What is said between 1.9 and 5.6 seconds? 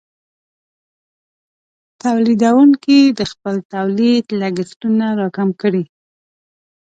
تولیدونکې د خپل تولید لګښتونه راکم